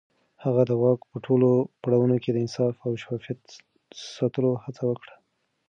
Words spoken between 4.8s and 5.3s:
وکړه.